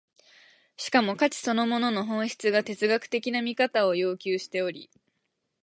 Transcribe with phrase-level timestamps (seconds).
[0.77, 4.89] しかも価値そのものの本質が哲学的な見方を要求しており、